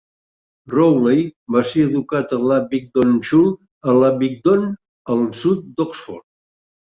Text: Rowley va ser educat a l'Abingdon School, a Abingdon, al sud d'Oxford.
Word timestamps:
Rowley 0.75 1.19
va 1.55 1.61
ser 1.71 1.83
educat 1.87 2.33
a 2.37 2.39
l'Abingdon 2.51 3.13
School, 3.27 3.53
a 3.93 3.95
Abingdon, 4.09 4.65
al 5.17 5.23
sud 5.43 5.63
d'Oxford. 5.77 6.27